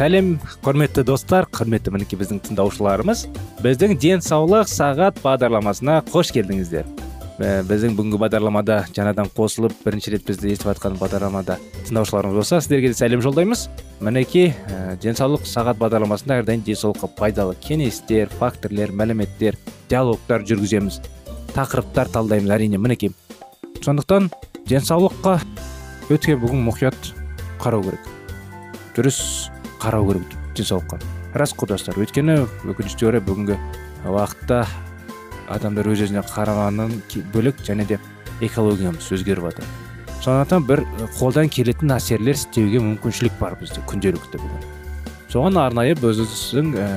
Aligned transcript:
Сәлем 0.00 0.38
құрметті 0.64 1.02
достар 1.04 1.44
құрметті 1.52 1.92
мінекей 1.92 2.16
біздің 2.16 2.38
тыңдаушыларымыз. 2.46 3.26
Біздің 3.60 3.98
денсаулық 4.00 4.70
сағат 4.72 5.18
бағдарламасына 5.20 5.98
қош 6.08 6.30
келдіңіздер. 6.32 6.86
Біздің 7.68 7.98
бүгінгі 7.98 8.20
бағдарламада 8.22 8.78
жаңадан 8.96 9.28
қосылып 9.36 9.74
бірінші 9.84 10.14
рет 10.14 10.24
бізді 10.24 10.54
естіп 10.54 10.70
жатқан 10.70 10.96
бағдарламада 11.02 11.58
тыңдаушыларымыз 11.90 12.40
болса 12.40 12.62
сіздерге 12.64 12.94
де 12.94 12.96
сәлем 12.96 13.20
жолдаймыз. 13.20 13.66
Мінекей 14.00 14.54
ә, 14.72 14.96
денсаулық 15.04 15.44
сағат 15.44 15.76
бағдарламасында 15.84 16.40
әрдайым 16.40 16.64
денсаулыққа 16.64 17.12
пайдалы 17.20 17.60
кеңестер 17.60 18.32
факторлер 18.40 18.96
мәліметтер 18.96 19.60
диалогтар 19.92 20.48
жүргіземіз 20.48 21.02
тақырыптар 21.52 22.08
талдаймыз 22.08 22.56
әрине 22.56 22.80
мінекей. 22.80 23.12
Сондықтан 23.84 24.32
денсаулыққа 24.64 25.42
өте 26.08 26.40
бүгін 26.40 26.64
мұқият 26.72 27.16
қарау 27.60 27.84
керек. 27.84 28.14
Дұрыс. 28.96 29.50
Қарау 29.80 30.06
керек 30.12 30.36
денсаулыққа. 30.56 31.00
Рас 31.34 31.54
құрдастар 31.56 31.98
өйткені 32.00 32.40
өкінішке 32.68 33.06
орай 33.08 33.22
бүгінгі 33.24 33.56
уақытта 34.04 34.64
адамдар 35.50 35.88
өз 35.90 36.04
өзіне 36.06 36.24
қарағаннан 36.26 36.96
бөлек 37.32 37.62
және 37.66 37.86
де 37.86 37.98
экологиямыз 38.40 39.08
өзгеріп 39.14 39.50
жатыр. 39.50 39.64
Сондықтан 40.20 40.66
бір 40.68 40.82
қолдан 41.16 41.48
келетін 41.48 41.94
әсерлер 41.94 42.36
істеуге 42.36 42.82
мүмкіншілік 42.84 43.38
бар 43.40 43.56
бізде 43.60 43.80
күнделікті 43.88 44.40
бүгін. 44.42 44.66
Соған 45.32 45.56
арнайы 45.62 45.94
біздің 45.96 46.74
ә, 46.76 46.88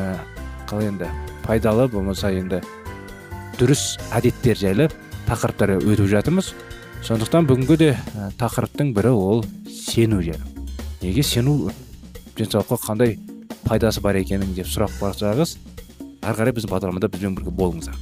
қалай 0.68 0.90
енді 0.90 1.08
пайдалы 1.46 1.88
болмаса 1.88 2.34
енді 2.34 2.60
дұрыс 3.60 4.00
әдеттер 4.12 4.60
жайлы 4.60 4.90
тақырыптар 5.30 5.78
өтіп 5.78 6.10
жатырмыз. 6.18 6.54
Сондықтан 7.06 7.48
бүгінгі 7.48 7.80
де 7.80 7.94
ә, 7.96 8.32
тақырыптың 8.42 8.92
бірі 8.98 9.16
ол 9.16 9.46
сену 9.70 10.22
жайлы. 10.26 10.44
Неге 11.02 11.24
сену 11.24 11.72
денсаулыққа 12.38 12.80
қандай 12.88 13.18
пайдасы 13.68 14.02
бар 14.02 14.18
екенін 14.20 14.54
деп 14.58 14.68
сұрақ 14.68 14.98
барсаңыз 15.02 15.58
ары 16.24 16.38
қарай 16.40 16.56
біздің 16.56 16.72
бағдарламада 16.72 17.10
бізбен 17.14 17.36
бірге 17.38 17.54
болыңыздар. 17.54 17.96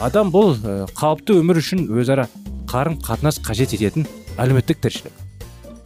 Адам 0.00 0.30
бұл 0.32 0.56
қалыпты 0.96 1.36
өмір 1.40 1.60
үшін 1.60 1.86
өзара 1.92 2.28
қарым 2.70 2.98
қатынас 3.04 3.40
қажет 3.44 3.74
ететін 3.76 4.06
әлеуметтік 4.38 4.80
тіршілік. 4.82 5.12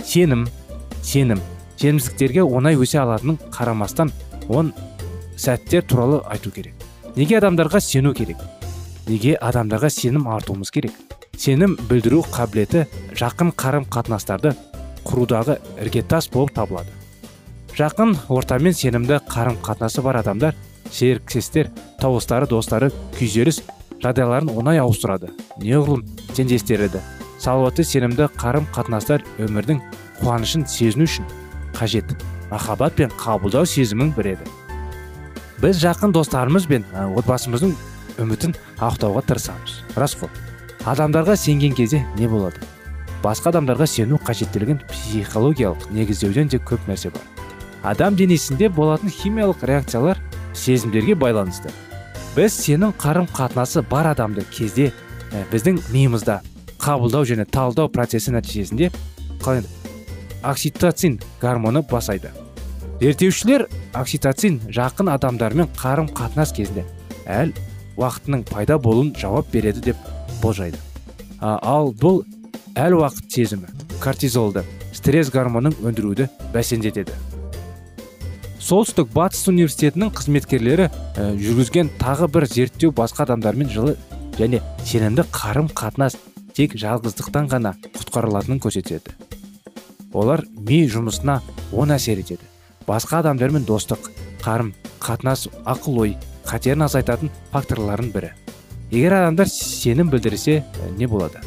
Сенім 0.05 0.47
сенім 1.03 1.41
сенімсіздіктерге 1.81 2.45
оңай 2.45 2.79
өсе 2.79 3.01
алатынын 3.03 3.39
қарамастан 3.55 4.13
он 4.49 4.73
сәттер 5.37 5.83
туралы 5.83 6.21
айту 6.31 6.51
керек. 6.51 6.75
Неге 7.17 7.39
адамдарға 7.39 7.81
сену 7.81 8.15
керек? 8.15 8.39
Неге 9.09 9.37
адамдарға 9.37 9.91
сенім 9.91 10.29
артуымыз 10.29 10.71
керек? 10.71 10.93
Сенім 11.37 11.77
білдіру 11.89 12.23
қабілеті 12.33 12.87
жақын 13.19 13.51
қарым 13.59 13.89
қатынастарды 13.91 14.55
құрудағы 15.05 15.59
іргетас 15.83 16.31
болып 16.33 16.55
табылады. 16.55 16.91
Жақын 17.75 18.13
ортамен 18.31 18.75
сенімді 18.77 19.19
қарым 19.27 19.57
қатынасы 19.65 20.03
бар 20.03 20.21
адамдар 20.21 20.55
серіктестер 20.95 21.73
туыстары 21.99 22.47
достары 22.47 22.93
күйзеліс 23.17 23.65
жағдайларын 24.03 24.53
оңай 24.55 24.79
ауыстырады. 24.79 25.33
Неғұрлым 25.59 26.05
теңдестіреді 26.37 27.03
салауатты 27.43 27.83
сенімді 27.83 28.29
қарым 28.39 28.69
қатынастар 28.75 29.25
өмірдің 29.43 29.83
қуанышын 30.21 30.69
сезіну 30.71 31.09
үшін 31.09 31.27
қажет. 31.75 32.15
Махаббат 32.53 32.95
пен 32.95 33.11
қабылдау 33.19 33.67
сезімін 33.67 34.15
береді. 34.15 34.47
Біз 35.59 35.83
жақын 35.83 36.15
достарымыз 36.15 36.69
бен 36.71 36.87
отбасымыздың 36.95 37.75
үмітін 38.23 38.55
ақтауға 38.79 39.25
тырысамыз. 39.27 39.81
Рас 39.99 40.15
қой. 40.21 40.31
Адамдарға 40.87 41.35
сенген 41.35 41.75
кезде 41.75 42.05
не 42.15 42.29
болады? 42.31 42.63
Басқа 43.25 43.51
адамдарға 43.51 43.89
сену 43.89 44.21
қажеттілігін 44.23 44.85
психологиялық 44.91 45.89
негіздеуден 45.91 46.53
де 46.53 46.61
көп 46.61 46.87
нәрсе 46.87 47.11
бар. 47.11 47.34
Адам 47.85 48.17
денесінде 48.17 48.69
болатын 48.73 49.13
химиялық 49.13 49.65
реакциялар 49.69 50.19
сезімдерге 50.55 51.15
байланысты. 51.15 51.71
Біз 52.35 52.57
сенің 52.57 52.95
қарым 52.99 53.29
қатынасы 53.31 53.85
бар 53.87 54.09
адамды 54.15 54.45
кезде 54.51 54.93
біздің 55.53 55.83
миымызда 55.93 56.41
қабылдау 56.81 57.27
және 57.29 57.45
талдау 57.45 57.89
процесі 57.93 58.33
нәтижесінде 58.35 58.91
қалай 59.43 59.63
окситоцин 60.43 61.21
гормоны 61.41 61.83
басайды 61.91 62.33
зерттеушілер 63.01 63.67
окситоцин 63.95 64.61
жақын 64.73 65.11
адамдармен 65.15 65.71
қарым 65.79 66.09
қатынас 66.15 66.55
кезінде 66.57 66.85
әл 67.27 67.53
уақытының 67.97 68.45
пайда 68.51 68.79
болуын 68.79 69.13
жауап 69.19 69.51
береді 69.53 69.81
деп 69.91 70.09
болжайды. 70.43 70.79
Ал 71.41 71.93
бұл 72.01 72.25
әл 72.75 72.99
уақыт 72.99 73.31
сезімі 73.31 73.71
кортизолды 74.03 74.65
стресс 74.93 75.31
гормонын 75.31 75.77
өндіруді 75.85 76.29
бәсеңдетеді. 76.55 77.13
Солтүстік 78.65 79.11
батыс 79.13 79.43
университетінің 79.51 80.13
қызметкерлері 80.17 80.87
ә, 80.89 81.25
жүргізген 81.37 81.91
тағы 82.01 82.31
бір 82.33 82.47
зерттеу 82.49 82.95
басқа 82.97 83.27
адамдармен 83.27 83.69
жылы 83.69 83.93
және 84.39 84.63
сенімді 84.89 85.27
қарым 85.35 85.69
қатынас 85.69 86.17
тек 86.57 86.73
жалғыздықтан 86.81 87.51
ғана 87.53 87.75
құтқарылатынын 87.85 88.63
көрсетеді. 88.65 89.13
Олар 90.17 90.47
ми 90.57 90.79
жұмысына 90.89 91.43
оң 91.77 91.93
әсер 91.99 92.23
етеді. 92.23 92.47
Басқа 92.89 93.21
адамдармен 93.21 93.67
достық 93.69 94.09
қарым 94.41 94.73
қатынас 95.03 95.45
ақыл 95.69 96.01
ой 96.07 96.15
қатерін 96.49 96.87
азайтатын 96.87 97.33
факторлардың 97.53 98.15
бірі. 98.15 98.31
Егер 98.91 99.19
адамдар 99.19 99.51
сенім 99.51 100.09
білдірсе 100.15 100.63
не 100.97 101.11
болады? 101.11 101.45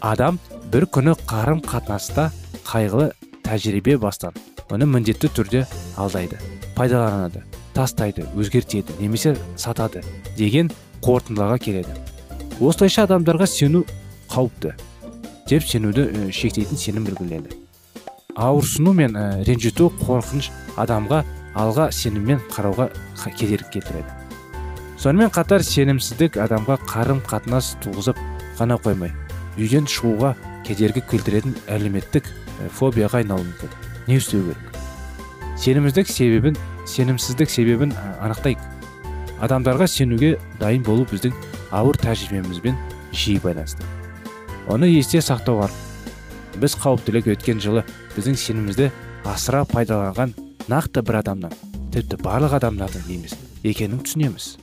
Адам 0.00 0.36
бір 0.72 0.84
күні 0.92 1.16
қарым 1.24 1.64
қатынаста 1.64 2.28
қайғылы 2.66 3.14
тәжірибе 3.46 3.96
бастан 4.02 4.36
оны 4.70 4.86
міндетті 4.90 5.30
түрде 5.30 5.64
алдайды 5.96 6.38
пайдаланады 6.74 7.42
тастайды 7.74 8.26
өзгертеді 8.36 8.96
немесе 8.98 9.36
сатады 9.56 10.02
деген 10.36 10.70
қорытындыға 11.04 11.58
келеді. 11.62 11.92
Осылайша 12.60 13.04
адамдарға 13.06 13.46
сену 13.46 13.84
қауіпті 14.32 14.72
деп 15.48 15.66
сенуді 15.68 16.32
шектейтін 16.32 16.80
сенім 16.80 17.04
белгіленді. 17.06 17.52
Ауырсыну 18.36 18.92
мен 18.96 19.16
ренжіту 19.46 19.90
қорқыныш 20.02 20.50
адамға 20.76 21.22
алға 21.56 21.90
сеніммен 21.92 22.40
қарауға 22.52 22.90
кедергі 23.36 23.78
келтіреді. 23.78 24.10
Сонымен 24.98 25.30
қатар 25.30 25.62
сенімсіздік 25.62 26.40
адамға 26.40 26.80
қарым 26.88 27.22
қатынас 27.28 27.74
туғызып 27.84 28.18
қана 28.58 28.80
қоймай 28.80 29.12
үйден 29.56 29.88
шығуға 29.88 30.34
кедергі 30.66 31.04
келтіретін 31.10 31.56
әлеуметтік 31.68 32.28
фобияға 32.76 33.22
айналуы 33.22 33.44
мүмкін. 33.44 33.95
Не 34.06 34.16
істеу 34.16 34.42
керек. 34.42 34.72
Сенімсіздік 35.58 36.08
себебін 36.08 36.56
сенімсіздік 36.86 37.50
себебін 37.50 37.92
анықтайық. 38.22 38.60
Адамдарға 39.42 39.88
сенуге 39.88 40.36
дайын 40.60 40.82
болу 40.86 41.06
біздің 41.10 41.34
ауыр 41.74 41.98
тәжірибемізбен 42.00 42.76
жиі 43.12 43.40
байланысты. 43.42 43.84
Оны 44.68 44.88
есте 44.90 45.20
сақтау 45.20 45.64
арқылы 45.66 46.60
біз 46.60 46.76
қауіптілік 46.80 47.28
өткен 47.34 47.60
жылы 47.60 47.84
біздің 48.16 48.38
сенімімізді 48.40 48.90
асыра 49.28 49.64
пайдаланған 49.68 50.32
нақты 50.70 51.02
бір 51.04 51.20
адамның 51.20 51.52
тіпті 51.92 52.20
барлық 52.22 52.56
адамдардың 52.60 53.10
емес 53.12 53.36
екенін 53.64 54.00
түсінеміз. 54.06 54.56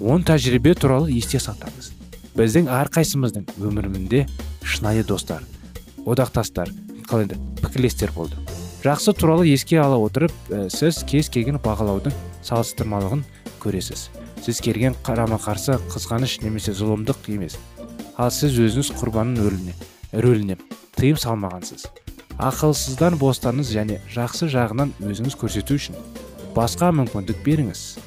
Он 0.00 0.24
тәжірибе 0.24 0.74
туралы 0.78 1.12
есте 1.12 1.40
сақтаңыз. 1.42 1.92
Біздің 2.38 2.70
әрқайсымыздың 2.70 3.48
өмірінде 3.58 4.26
шынайы 4.62 5.04
достар 5.04 5.42
одақтастар 6.06 6.70
қалай 7.08 7.28
пікірлестер 7.60 8.12
болды. 8.14 8.36
Жақсы 8.84 9.12
туралы 9.12 9.48
еске 9.48 9.80
ала 9.82 9.98
отырып 9.98 10.32
сіз 10.70 11.02
кез 11.08 11.28
келген 11.32 11.58
бағалаудың 11.62 12.14
салыстырмалығын 12.46 13.24
көресіз. 13.62 14.08
Сіз 14.44 14.60
келген 14.62 14.94
қарама 15.04 15.38
қарсы 15.42 15.78
қызғаныш 15.90 16.38
немесе 16.44 16.72
зұлымдық 16.78 17.26
емес. 17.34 17.58
Ал 18.16 18.30
сіз 18.30 18.54
өзіңіз 18.62 18.92
құрбанның 19.00 19.42
рөліне 19.42 19.74
рөліне 20.12 20.58
тыйым 20.96 21.18
салмағансыз. 21.18 21.88
Ақылсыздан 22.38 23.18
бостаңыз 23.18 23.72
және 23.74 23.98
жақсы 24.14 24.46
жағынан 24.52 24.94
өзіңіз 25.02 25.34
көрсету 25.40 25.74
үшін 25.74 25.98
басқа 26.54 26.92
мүмкіндік 26.94 27.42
беріңіз. 27.42 27.98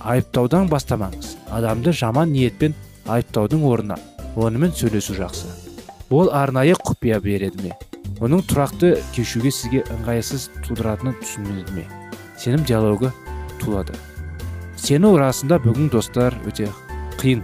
Айыптаудан 0.00 0.70
бастамаңыз. 0.72 1.36
Адамды 1.52 1.92
жаман 1.92 2.32
ниетпен 2.32 2.74
айыптаудың 3.04 3.64
орнына 3.68 4.00
онымен 4.36 4.72
сөйлесу 4.72 5.16
жақсы. 5.20 5.52
Ол 6.10 6.32
арнайы 6.32 6.76
құпия 6.80 7.20
береді 7.20 7.68
ме? 7.68 7.76
Оның 8.22 8.44
тұрақты 8.50 8.94
кешуге 9.16 9.50
сізге 9.54 9.82
ыңғайсыз 9.96 10.50
тудыратынын 10.66 11.18
түсінеді 11.22 11.78
ме 11.78 11.86
сенім 12.38 12.66
диалогы 12.68 13.10
туады 13.62 13.96
сену 14.76 15.16
расында 15.18 15.58
бүгін 15.64 15.90
достар 15.92 16.36
өте 16.46 16.68
қиын 17.18 17.42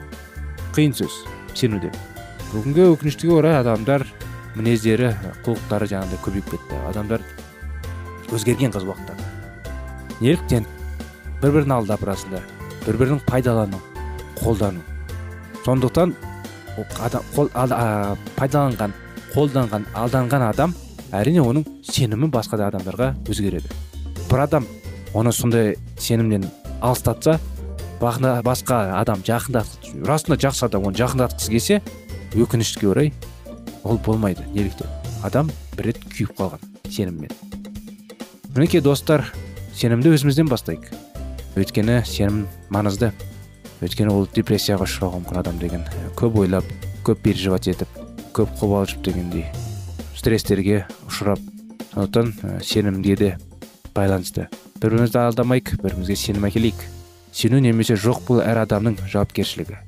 қиын 0.74 0.92
сөз 0.94 1.14
сенуде. 1.56 1.90
Бүгінгі 2.52 2.86
өкінішке 2.92 3.30
орай 3.34 3.56
адамдар 3.58 4.04
мінездері 4.56 5.14
құлықтары 5.44 5.88
жаңағыдай 5.90 6.20
көбейіп 6.24 6.50
кетті. 6.52 6.78
Адамдар 6.90 7.24
өзгерген 8.34 8.74
қыз 8.74 8.86
уақытта. 8.86 9.16
Неліктен 10.20 10.66
бір 11.42 11.54
бірін 11.56 11.76
алдап 11.78 12.04
расында 12.06 12.42
бір 12.86 13.00
бірін 13.00 13.22
пайдалану 13.26 13.80
қолдану. 14.40 14.82
Сондықтан 15.64 16.14
адам, 17.02 17.24
қол, 17.34 17.50
пайдаланған 18.36 18.94
қолданған 19.34 19.86
алданған 19.94 20.44
адам 20.48 20.74
әрине 21.14 21.42
оның 21.42 21.66
сенімі 21.86 22.30
басқа 22.32 22.58
да 22.58 22.68
адамдарға 22.70 23.12
өзгереді. 23.30 23.70
Бір 24.30 24.44
адам 24.46 24.66
оны 25.14 25.32
сондай 25.32 25.76
сенімнен 25.98 26.46
алыстатса 26.80 27.38
басқа 28.00 28.80
адам 28.98 29.22
жақындат 29.26 29.90
расында 30.06 30.38
жақсы 30.46 30.66
адам 30.66 30.88
оны 30.90 30.98
жақындатқысы 30.98 31.50
келсе 31.54 31.80
өкінішке 32.34 32.88
орай 32.90 33.12
ол 33.84 33.98
болмайды 33.98 34.46
неліктен. 34.54 34.88
Адам 35.22 35.50
бір 35.76 35.90
рет 35.90 36.02
күйіп 36.10 36.34
қалған 36.38 36.64
сеніммен. 36.90 37.30
Мінекей 38.56 38.80
достар 38.80 39.26
сенімді 39.76 40.14
өзімізден 40.16 40.50
бастайық. 40.50 40.90
Өйткені 41.58 42.00
сенім 42.06 42.46
маңызды. 42.70 43.12
Өйткені 43.80 44.14
ол 44.14 44.28
депрессияға 44.34 44.88
ұшырауға 44.88 45.22
мүмкін 45.22 45.42
адам 45.42 45.58
деген 45.62 45.86
көп 46.18 46.40
ойлап 46.42 46.64
көп 47.04 47.22
переживать 47.24 47.70
етіп 47.70 47.99
көп 48.36 48.54
қобалжып 48.60 49.02
дегендей 49.06 49.46
стресстерге 50.20 50.84
ұшырап 51.08 51.40
сондықтан 51.94 52.60
сенімге 52.62 53.16
де 53.16 53.30
байланысты. 53.94 54.48
Бір 54.80 54.92
бірімізді 54.92 55.18
алдамайық 55.22 55.72
бір 55.80 55.94
бірімізге 55.94 56.16
сенім 56.16 56.44
әкелейік. 56.48 56.82
Сену 57.32 57.60
немесе 57.62 57.96
жоқ 57.96 58.22
бұл 58.28 58.42
әр 58.44 58.60
адамның 58.66 58.98
жауапкершілігі. 59.10 59.78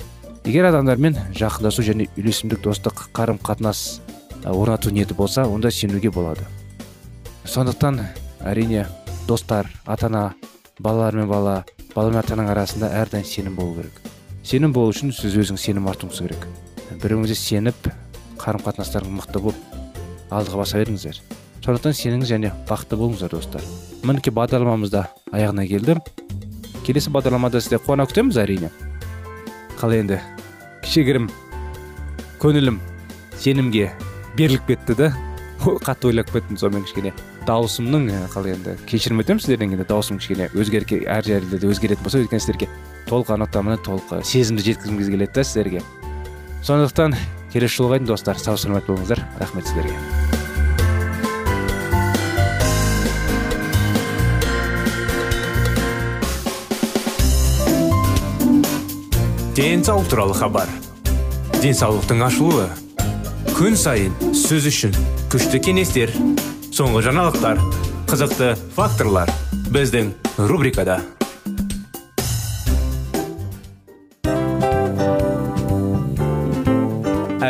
Егер 0.48 0.70
адамдармен 0.70 1.18
жақындасу 1.36 1.84
және 1.84 2.08
үйлесімдік 2.16 2.62
достық 2.64 3.10
қарым 3.14 3.38
қатынас 3.44 4.00
орнату 4.44 4.90
ниеті 4.90 5.14
болса 5.14 5.44
онда 5.46 5.70
сенуге 5.70 6.10
болады. 6.10 6.46
Сондықтан 7.44 8.00
әрине 8.40 8.86
достар 9.28 9.68
ата 9.84 10.06
ана 10.06 10.34
балалар 10.78 11.14
мен 11.14 11.28
бала 11.28 11.64
бала 11.94 12.10
мен 12.10 12.18
ата 12.18 12.34
ананың 12.34 12.54
арасында 12.56 12.90
әрдайым 13.02 13.26
сенім 13.26 13.56
болу 13.56 13.82
керек. 13.82 14.00
Сенім 14.44 14.72
болу 14.72 14.94
үшін 14.94 15.12
сіз 15.12 15.36
өзіңіз 15.36 15.68
сенім 15.68 15.92
артуыңыз 15.92 16.24
керек. 16.24 16.48
Бір 16.90 17.04
біріңізге 17.04 17.36
сеніп 17.38 17.92
қарым 18.42 18.64
қатынастарыңыз 18.66 19.16
мықты 19.20 19.40
болып 19.40 19.56
алдыға 20.32 20.62
баса 20.62 20.80
беріңіздер. 20.82 21.20
Сондықтан 21.62 21.94
сеніңіз 21.94 22.30
және 22.32 22.52
бақытты 22.66 22.98
болыңыздар 22.98 23.30
достар. 23.30 23.62
Мінекей 24.02 24.34
бағдарламамыз 24.34 24.90
да 24.90 25.06
аяғына 25.30 25.66
келді 25.70 25.98
келесі 26.82 27.12
бағдарламада 27.14 27.60
сізді 27.62 27.78
қуана 27.84 28.08
күтеміз 28.10 28.40
әрине. 28.42 28.72
Қалай 29.78 30.02
енді? 30.02 30.18
Кішігірім 30.82 31.28
көңілім 32.42 32.80
сенімге 33.38 33.92
беріліп 34.34 34.66
кетті 34.72 34.98
да. 34.98 35.12
Қатты 35.62 36.08
ойлап 36.10 36.32
кеттім 36.34 36.58
сонымен 36.58 36.82
кішкене. 36.88 37.12
Дауысымның 37.46 38.08
қалай 38.32 38.56
енді 38.56 38.74
кешірім 38.90 39.22
өтінемін 39.22 39.44
сіздерден 39.44 39.76
енді 39.76 39.86
дауысым 39.86 40.18
кішкене 40.18 40.48
өзгерке 40.58 41.04
әр 41.06 41.22
жерлерде 41.26 41.70
өзгеретін 41.70 42.02
болса 42.02 42.18
өйткені 42.18 42.42
сіздерге 42.42 42.68
толық 43.06 43.30
анықтаманы 43.36 43.78
толық 43.86 44.24
сезімді 44.26 44.66
жеткізгіміз 44.66 45.10
келеді 45.14 45.32
да 45.38 45.44
сіздерге. 45.46 45.82
Сондықтан 46.66 47.14
келесі 47.52 47.82
жолға 47.82 47.98
дейін 48.00 48.08
достар 48.08 48.38
сау 48.40 48.56
саламат 48.56 48.88
болыңыздар. 48.88 49.22
Рахмет 49.40 49.68
сіздерге. 49.68 49.96
Денсаулық 59.52 60.08
туралы 60.08 60.34
хабар. 60.34 60.70
Денсаулықтың 61.60 62.24
ашылуы. 62.24 62.70
Күн 63.52 63.76
сайын 63.76 64.14
сөз 64.32 64.64
үшін 64.72 64.96
күшті 65.30 65.60
кеңестер 65.62 66.10
соңғы 66.72 67.04
жаңалықтар 67.06 67.60
қызықты 68.10 68.54
факторлар 68.74 69.30
біздің 69.72 70.14
рубрикада. 70.48 71.02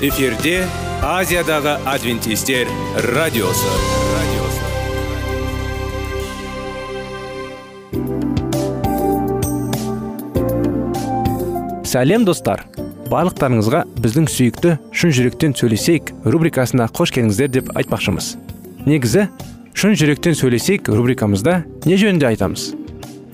эфирде 0.00 0.60
азиядағы 1.02 1.72
адвентистер 1.90 2.68
радиосы. 3.10 3.70
Сәлем 11.82 12.22
достар. 12.28 12.62
Барлықтарыңызға 13.10 13.80
біздің 13.98 14.28
сүйікті 14.30 14.76
шын 14.94 15.16
жүректен 15.18 15.56
сөйлесейік 15.58 16.14
рубрикасына 16.30 16.86
қош 16.94 17.10
келдіңіздер 17.16 17.50
деп 17.56 17.74
айтпақшымыз. 17.74 18.36
Негізі 18.86 19.26
шын 19.74 19.98
жүректен 19.98 20.38
сөйлесейік 20.38 20.92
рубрикамызда 20.94 21.64
не 21.88 21.98
жөнінде 21.98 22.30
айтамыз? 22.30 22.70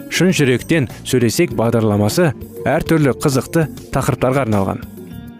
Шын 0.09 0.33
жүректен 0.33 0.88
сөйлесейік 1.04 1.52
бағдарламасы 1.61 2.33
әртүрлі 2.64 3.18
қызықты 3.21 3.68
тақырыптарға 3.92 4.47
арналған. 4.49 4.93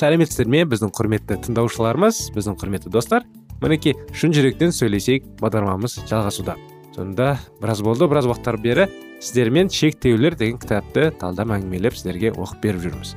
Сәлеметсіздер 0.00 0.48
ме 0.48 0.62
біздің 0.64 0.92
құрметті 0.96 1.36
тыңдаушыларымыз 1.44 2.30
біздің 2.32 2.56
құрметті 2.60 2.92
достар 2.92 3.26
мінекей 3.60 3.92
шын 4.16 4.32
жүректен 4.32 4.72
сөйлесейік 4.72 5.26
бағдарламамыз 5.42 5.98
жалғасуда. 6.08 6.54
Сонда 6.94 7.34
біраз 7.60 7.82
болды 7.84 8.08
біраз 8.08 8.28
уақыттар 8.30 8.56
бері 8.62 8.86
сіздермен 9.20 9.68
шектеулер 9.68 10.38
деген 10.40 10.56
кітапты 10.62 11.10
талдап 11.20 11.52
әңгімелеп 11.58 11.98
сіздерге 11.98 12.32
оқып 12.32 12.64
беріп 12.64 12.86
жүрміз. 12.86 13.12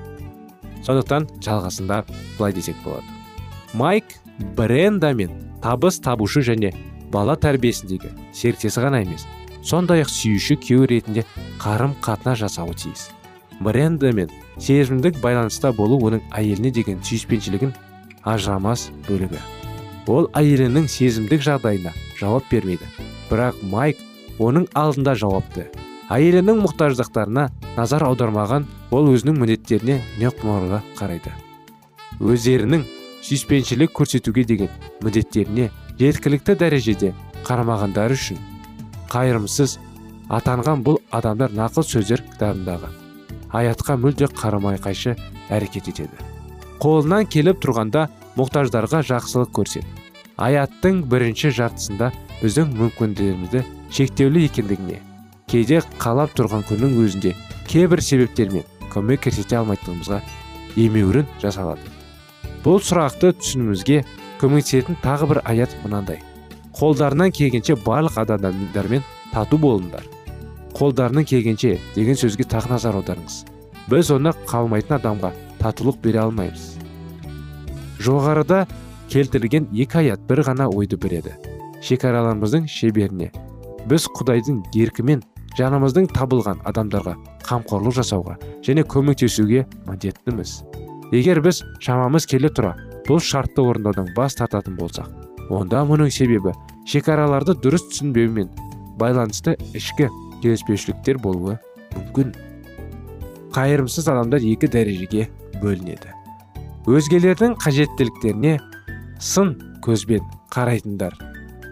Сондықтан 0.84 1.30
жалғасында 1.46 2.04
былай 2.36 2.58
десек 2.58 2.76
болады. 2.84 3.08
Майк 3.74 4.18
брендамен 4.58 5.32
табыс 5.64 6.02
табушы 6.04 6.44
және 6.44 6.74
бала 7.16 7.38
тәрбиесіндегі 7.40 8.12
серіктесі 8.36 8.84
ғана 8.84 9.06
емес 9.06 9.24
сондай 9.64 10.04
ақ 10.04 10.12
сүйуші 10.12 10.60
күйеу 10.60 10.90
ретінде 10.92 11.24
қарым 11.64 11.96
қатынас 12.04 12.44
жасауы 12.44 12.76
тиіс. 12.76 13.08
Брендамен 13.64 14.32
сезімдік 14.60 15.18
байланыста 15.24 15.72
болу 15.76 16.00
оның 16.08 16.24
әйеліне 16.36 16.72
деген 16.76 17.02
сүйіспеншілігін 17.04 17.74
ажырамас 18.24 18.90
бөлігі. 19.08 19.40
Ол 20.08 20.28
әйелінің 20.38 20.88
сезімдік 20.92 21.44
жағдайына 21.46 21.94
жауап 22.20 22.50
бермейді. 22.52 22.88
Бірақ 23.30 23.62
майк 23.72 24.00
оның 24.40 24.68
алдында 24.78 25.16
жауапты. 25.16 25.70
Әйелінің 26.12 26.60
мұқтаждықтарына 26.66 27.48
назар 27.78 28.06
аудармаған 28.08 28.68
ол 28.92 29.08
өзінің 29.14 29.40
міндеттеріне 29.40 30.02
неқұмарға 30.20 30.82
қарайды. 31.00 31.32
Өздерінің 32.20 32.84
сүйіспеншілік 33.24 33.94
көрсетуге 33.96 34.44
деген 34.48 34.74
міндеттеріне 35.02 35.70
жеткілікті 36.00 36.58
дәрежеде 36.60 37.14
қарамағандары 37.48 38.20
үшін 38.20 38.42
қайырымсыз 39.14 39.78
атанған 40.34 40.84
бұл 40.86 41.00
адамдар 41.12 41.56
нақыл 41.56 41.88
сөздер 41.88 42.24
кітабындағы 42.34 43.03
аятқа 43.54 43.96
мүлде 44.02 44.28
қарамай 44.34 44.80
қайшы 44.82 45.16
әрекет 45.54 45.90
етеді. 45.94 46.18
Қолынан 46.82 47.30
келіп 47.30 47.62
тұрғанда 47.64 48.08
мұқтаждарға 48.38 49.04
жақсылық 49.08 49.54
көрсет. 49.56 49.86
Аяттың 50.38 51.04
бірінші 51.08 51.54
жартысында 51.54 52.12
біздің 52.42 52.74
мүмкіндігімізді 52.80 53.64
шектеулі 53.94 54.48
екендігіне 54.50 55.00
кейде 55.54 55.84
қалап 56.02 56.34
тұрған 56.34 56.66
күннің 56.66 56.96
өзінде 57.04 57.36
кейбір 57.70 58.02
себептермен 58.02 58.66
көмек 58.94 59.28
көрсете 59.28 59.60
алмайтынымызға 59.60 60.20
емеурін 60.82 61.30
жасалады. 61.44 61.86
Бұл 62.66 62.82
сұрақты 62.82 63.36
түсінуімізге 63.38 64.02
көмектесетін 64.42 64.98
тағы 65.04 65.30
бір 65.30 65.42
аят 65.46 65.78
мынандай. 65.84 66.24
Қолдарынан 66.74 67.30
келгенше 67.36 67.78
барлық 67.86 68.18
адамдармен 68.24 69.06
тату 69.32 69.62
болыңдар. 69.62 70.13
Қолдарының 70.78 71.28
келгенше 71.30 71.78
деген 71.96 72.18
сөзге 72.20 72.46
тағы 72.50 72.74
назар 72.74 72.98
аударыңыз. 73.00 73.44
Біз 73.92 74.12
оны 74.16 74.34
қалмайтын 74.50 74.98
адамға 74.98 75.34
татулық 75.62 76.00
бере 76.04 76.24
алмаймыз. 76.24 76.78
Жоғарыда 78.04 78.66
келтірілген 79.12 79.70
екі 79.74 80.02
аят 80.04 80.24
бір 80.30 80.44
ғана 80.50 80.70
ойды 80.72 80.98
береді. 80.98 81.36
Шекараларымыздың 81.84 82.68
шеберіне. 82.72 83.32
Біз 83.90 84.08
құдайдың 84.18 84.64
еркімен 84.80 85.24
жанымыздың 85.58 86.08
табылған 86.16 86.64
адамдарға 86.70 87.18
қамқорлық 87.46 88.00
жасауға 88.00 88.38
және 88.66 88.86
көмектесуге 88.88 89.66
міндеттіміз. 89.88 90.64
Егер 91.14 91.44
біз 91.46 91.62
шамамыз 91.84 92.26
келе 92.26 92.50
тұра 92.50 92.74
бұл 93.08 93.20
шартты 93.22 93.62
орындаудан 93.62 94.14
бас 94.16 94.40
тартатын 94.40 94.78
болсақ 94.80 95.12
онда 95.54 95.84
мұның 95.88 96.10
себебі 96.14 96.54
шекараларды 96.90 97.54
дұрыс 97.60 97.84
түсінбеумен 97.92 98.50
байланысты 99.00 99.58
ішкі 99.76 100.08
келіспеушіліктер 100.44 101.20
болуы 101.24 101.58
мүмкін. 101.94 102.34
Қайырымсыз 103.54 104.10
адамдар 104.12 104.44
екі 104.44 104.70
дәрежеге 104.72 105.28
бөлінеді. 105.62 106.12
Өзгелердің 106.90 107.56
қажеттіліктеріне 107.64 108.58
сын 109.24 109.54
көзбен 109.86 110.26
қарайтындар. 110.54 111.16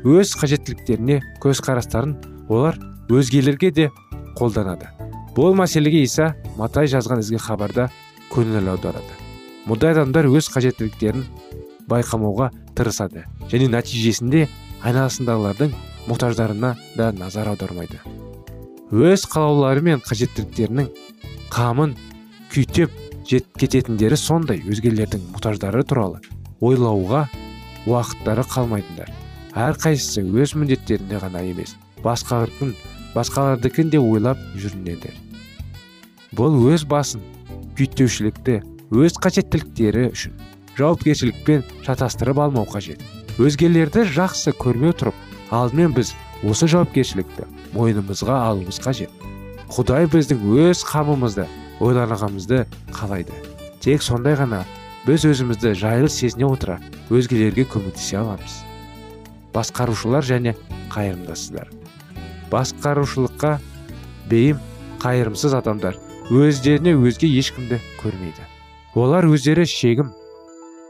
Өз 0.07 0.33
қажеттіліктеріне 0.39 1.19
көзқарастарын 1.43 2.15
олар 2.49 2.79
өзгелерге 3.11 3.71
де 3.75 3.89
қолданады. 4.39 4.87
Бұл 5.35 5.55
мәселеге 5.57 6.03
иса 6.05 6.31
матай 6.57 6.87
жазған 6.91 7.21
ізгі 7.23 7.41
хабарда 7.43 7.89
көңіл 8.31 8.71
аударады. 8.71 9.19
Мұндай 9.67 9.93
адамдар 9.93 10.27
өз 10.31 10.49
қажеттіліктерін 10.53 11.27
байқамауға 11.91 12.49
тырысады 12.77 13.27
және 13.51 13.69
нәтижесінде 13.71 14.47
айналасындағылардың 14.81 15.75
мұқтаждарына 16.07 16.75
да 16.97 17.11
назар 17.11 17.51
аудармайды. 17.51 17.99
Өз 18.91 19.23
қалаулары 19.31 19.79
мен 19.85 20.01
қажеттіліктерінің 20.03 20.89
қамын 21.51 21.93
күйттеп 22.51 22.91
жет 23.29 23.45
кететіндері 23.55 24.17
сондай 24.19 24.59
өзгелердің 24.67 25.29
мұқтаждары 25.31 25.85
туралы 25.87 26.19
ойлауға 26.59 27.21
уақыттары 27.87 28.43
қалмайтындар. 28.51 29.07
Әрқайсысы 29.55 30.25
өз 30.27 30.57
міндеттерінде 30.59 31.21
ғана 31.23 31.39
емес 31.47 31.77
басқалардың 32.03 32.73
басқалардікін 33.15 33.93
де 33.95 34.03
ойлап 34.03 34.43
жүрінеді. 34.59 35.13
Бұл 36.35 36.59
өз 36.73 36.83
басын 36.83 37.23
күйттеушілікті 37.79 38.59
өз 38.91 39.15
қажеттіліктері 39.23 40.09
үшін 40.11 40.35
жауапкершілікпен 40.75 41.63
шатастырып 41.87 42.43
алмау 42.43 42.67
қажет. 42.67 42.99
Өзгелерді 43.39 44.03
жақсы 44.11 44.51
көрмей 44.59 44.91
тұрып 44.99 45.15
алдымен 45.55 45.95
біз 45.95 46.11
осы 46.43 46.67
жауапкершілікті 46.67 47.47
мойнымызға 47.75 48.37
алуымыз 48.49 48.79
қажет 48.83 49.25
құдай 49.71 50.09
біздің 50.11 50.45
өз 50.67 50.83
қамымызды 50.87 51.47
ойланғанымызды 51.81 52.65
қалайды. 52.93 53.33
Тек 53.81 54.03
сондай 54.03 54.35
ғана 54.37 54.65
біз 55.07 55.25
өзімізді 55.31 55.73
жайлы 55.79 56.09
сезіне 56.11 56.45
отыра 56.51 56.79
өзгелерге 57.09 57.65
көмектесе 57.65 58.19
аламыз. 58.21 58.61
Басқарушылар 59.55 60.27
және 60.27 60.55
қайырымдасыздар 60.93 61.71
басқарушылыққа 62.51 63.55
бейім 64.29 64.59
қайырымсыз 65.01 65.55
адамдар 65.57 65.97
өздеріне 66.31 66.93
өзге 66.99 67.29
ешкімді 67.39 67.79
көрмейді. 68.01 68.43
Олар 68.95 69.27
өздері 69.31 69.65
шегім 69.67 70.11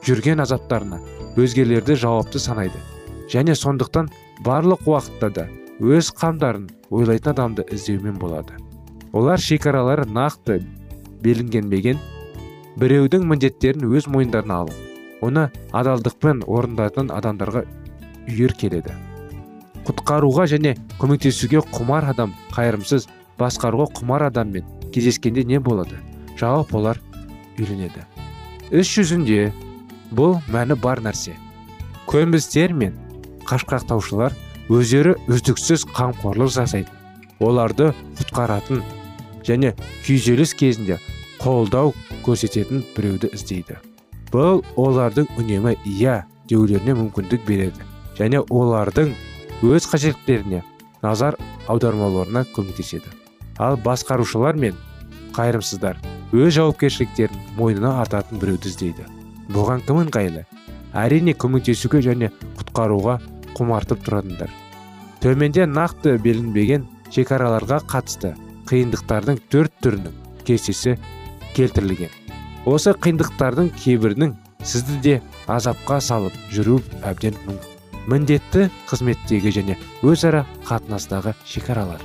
жүрген 0.06 0.42
азаптарына 0.42 1.00
өзгелерді 1.38 1.96
жауапты 2.02 2.42
санайды. 2.42 2.82
Және 3.30 3.56
сондықтан 3.56 4.10
барлық 4.44 4.88
уақытта 4.90 5.30
да 5.30 5.48
өз 5.82 6.12
қамдарын 6.14 6.68
ойлайтын 6.94 7.34
адамды 7.34 7.66
іздеумен 7.74 8.20
болады. 8.22 8.54
Олар 9.14 9.42
шекаралары 9.42 10.06
нақты 10.06 10.60
белгіленбеген 11.26 11.98
біреудің 12.80 13.26
міндеттерін 13.28 13.90
өз 13.90 14.08
мойындарына 14.08 14.62
алып 14.62 15.26
оны 15.26 15.48
адалдықпен 15.74 16.46
орындайтын 16.46 17.12
адамдарға 17.12 17.66
үйір 18.30 18.54
келеді. 18.62 18.94
Құтқаруға 19.88 20.46
және 20.54 20.76
көмектесуге 21.02 21.66
құмар 21.74 22.12
адам 22.14 22.38
қайырымсыз 22.54 23.10
басқаруға 23.42 23.90
құмар 23.98 24.30
адаммен 24.30 24.70
кездескенде 24.94 25.44
не 25.44 25.60
болады? 25.60 25.98
Жауап 26.38 26.74
олар 26.78 27.02
үйленеді 27.58 28.06
іс 28.72 28.88
жүзінде 28.88 29.50
бұл 30.16 30.38
мәні 30.52 30.78
бар 30.80 31.02
нәрсе. 31.04 31.34
Көнбістер 32.08 32.72
мен 32.74 32.96
қашқақтаушылар 33.50 34.36
өздері 34.72 35.18
үздіксіз 35.28 35.84
қамқорлық 35.92 36.52
жасайтын 36.56 37.44
оларды 37.44 37.90
құтқаратын 38.20 38.84
және 39.44 39.74
күйзеліс 40.06 40.54
кезінде 40.56 41.00
қолдау 41.42 41.92
көрсететін 42.24 42.86
біреуді 42.96 43.32
іздейді. 43.36 43.80
Бұл 44.32 44.62
олардың 44.80 45.28
үнемі 45.42 45.76
иә 45.84 46.22
деулеріне 46.48 46.96
мүмкіндік 47.02 47.44
береді 47.48 47.84
және 48.20 48.44
олардың 48.48 49.12
өз 49.66 49.90
қажеттіліктеріне 49.92 50.62
назар 51.04 51.36
аудармауларына 51.68 52.46
көмектеседі. 52.56 53.12
Ал 53.60 53.76
басқарушылар 53.76 54.56
мен 54.56 54.78
қайырымсыздар 55.36 56.00
өз 56.32 56.56
жауапкершіліктерін 56.56 57.44
мойнына 57.58 57.98
артатын 58.06 58.40
біреуді 58.40 58.72
іздейді. 58.72 59.10
Бұған 59.52 59.84
кім 59.84 60.06
ыңғайлы? 60.06 60.46
Әрине 60.96 61.36
көмектесуге 61.36 62.00
және 62.06 62.32
құтқаруға 62.60 63.20
құмартып 63.58 64.06
тұратындар. 64.06 64.61
Төменде 65.22 65.68
нақты 65.70 66.16
белгіленбеген 66.18 66.88
шекараларға 67.14 67.78
қатысты 67.92 68.32
қиындықтардың 68.70 69.38
төрт 69.54 69.74
түрінің 69.86 70.16
кестесі 70.48 70.96
келтірілген. 71.54 72.10
Осы 72.66 72.96
қиындықтардың 72.98 73.70
кейбірінің 73.78 74.32
сізді 74.66 74.98
де 75.04 75.14
азапқа 75.46 76.00
салып 76.02 76.34
жүру 76.54 76.80
әбден 77.06 77.38
мүмкін. 77.46 77.68
Міндетті 78.10 78.70
қызметтегі 78.90 79.54
және 79.54 79.78
өзара 80.02 80.42
қатынастағы 80.66 81.36
шекаралар. 81.46 82.02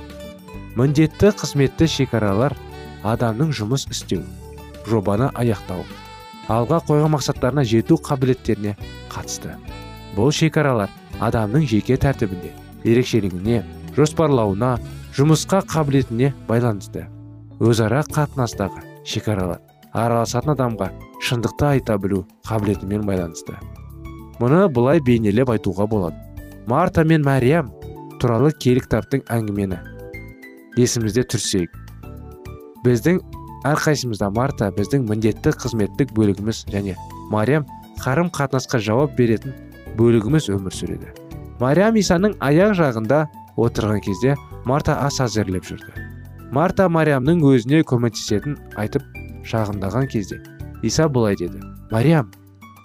Міндетті 0.77 1.33
қызметті 1.41 1.89
шекаралар 1.89 2.53
адамның 3.01 3.49
жұмыс 3.49 3.87
істеу 3.89 4.21
жобаны 4.85 5.31
аяқтау 5.33 5.81
алға 6.53 6.83
қойған 6.85 7.15
мақсаттарына 7.17 7.65
жету 7.65 7.97
қабілеттеріне 7.97 8.77
қатысты. 9.09 9.57
Бұл 10.13 10.29
шекаралар 10.29 10.93
адамның 11.17 11.65
жеке 11.65 11.97
тәртібіне 11.97 12.53
ерекшелігіне 12.87 13.63
жоспарлауына 13.97 14.77
жұмысқа 15.17 15.63
қабілетіне 15.71 16.33
байланысты. 16.47 17.07
Өзара 17.59 18.03
қатынастағы 18.05 18.83
шекаралар 19.07 19.61
араласатын 19.93 20.53
адамға 20.53 20.91
шындықты 21.25 21.65
айта 21.71 21.97
білу 21.97 22.23
қабілетімен 22.47 23.05
байланысты. 23.07 23.57
Мұны 24.37 24.67
былай 24.69 25.01
бейнелеп 25.01 25.49
айтуға 25.49 25.87
болады. 25.89 26.17
Марта 26.67 27.03
мен 27.03 27.23
мәриям 27.25 27.71
туралы 28.21 28.51
киелі 28.53 28.83
кітаптың 28.85 29.25
әңгімені. 29.33 29.79
Есімізде 30.77 31.23
түрсек 31.25 31.73
біздің 32.85 33.21
әрқайсымызда 33.65 34.29
марта 34.35 34.69
біздің 34.75 35.07
міндетті 35.09 35.55
қызметтік 35.57 36.13
бөлігіміз 36.17 36.65
және 36.69 36.93
мариям 37.33 37.65
қарым 38.03 38.29
қатынасқа 38.29 38.79
жауап 38.83 39.17
беретін 39.17 39.55
бөлігіміз 39.97 40.51
өмір 40.53 40.75
сүреді. 40.77 41.26
Мариям 41.61 41.97
исаның 41.97 42.35
аяқ 42.43 42.75
жағында 42.77 43.23
отырған 43.57 44.01
кезде 44.05 44.35
марта 44.69 44.97
ас 45.05 45.19
әзірлеп 45.23 45.65
жүрді 45.65 46.03
марта 46.53 46.87
мариямның 46.89 47.41
өзіне 47.49 47.81
көмектесетін 47.89 48.57
айтып 48.83 49.05
шағындаған 49.47 50.07
кезде 50.11 50.41
иса 50.83 51.07
былай 51.09 51.37
деді 51.39 51.63
мариям 51.91 52.29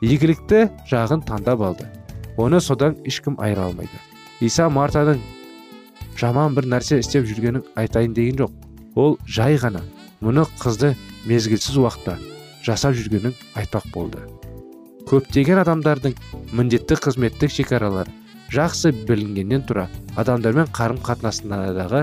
игілікті 0.01 0.65
жағын 0.91 1.25
таңдап 1.29 1.63
алды 1.69 1.89
оны 2.41 2.61
содан 2.65 2.97
ешкім 3.05 3.37
айыра 3.39 3.69
алмайды 3.69 4.01
иса 4.41 4.69
мартаның 4.73 5.21
жаман 6.19 6.57
бір 6.57 6.71
нәрсе 6.73 6.99
істеп 7.03 7.29
жүргенін 7.29 7.67
айтайын 7.77 8.17
деген 8.17 8.41
жоқ 8.45 8.97
ол 8.97 9.19
жай 9.27 9.61
ғана 9.61 9.85
мұны 10.25 10.47
қызды 10.63 10.95
мезгілсіз 11.29 11.77
уақытта 11.85 12.17
жасап 12.65 12.97
жүргенін 12.97 13.37
айтпақ 13.59 13.93
болды 13.93 14.25
көптеген 15.11 15.61
адамдардың 15.63 16.17
міндетті 16.57 16.99
қызметтік 17.05 17.53
шекаралары 17.53 18.22
жақсы 18.53 18.93
білінгеннен 19.09 19.63
тұра 19.65 19.87
адамдармен 20.21 20.69
қарым 20.77 20.99
қатынасындағы 21.05 22.03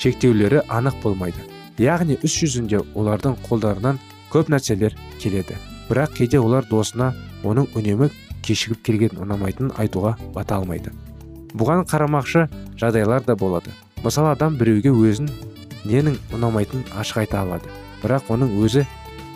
шектеулері 0.00 0.62
анық 0.72 1.02
болмайды. 1.02 1.44
Яғни 1.78 2.16
іс 2.24 2.38
жүзінде 2.40 2.80
олардың 2.96 3.36
қолдарынан 3.44 4.00
көп 4.32 4.48
нәрселер 4.52 4.96
келеді. 5.20 5.58
Бірақ 5.90 6.16
кейде 6.16 6.40
олар 6.40 6.64
досына 6.70 7.12
оның 7.44 7.68
үнемі 7.76 8.08
кешігіп 8.46 8.80
келгенін 8.88 9.22
ұнамайтынын 9.26 9.76
айтуға 9.76 10.16
бата 10.34 10.56
алмайды. 10.56 10.94
Бұған 11.52 11.84
қарамақшы 11.90 12.48
жағдайлар 12.80 13.24
да 13.26 13.36
болады. 13.36 13.74
Мысалы 14.04 14.32
адам 14.32 14.56
біреуге 14.56 14.94
өзін 14.94 15.28
ненің 15.84 16.18
ұнамайтынын 16.32 16.88
ашық 16.96 17.24
айта 17.26 17.42
алады. 17.44 17.68
Бірақ 18.02 18.32
оның 18.32 18.58
өзі 18.64 18.86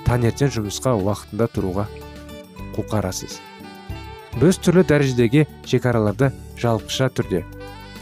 таңертең 0.09 0.57
жұмысқа 0.57 0.97
уақытында 0.99 1.51
тұруға 1.53 1.89
құлқарасыз 2.77 3.41
біз 4.41 4.61
түрлі 4.63 4.87
дәрежедегі 4.89 5.47
шекараларды 5.69 6.31
жалпыша 6.61 7.11
түрде 7.13 7.43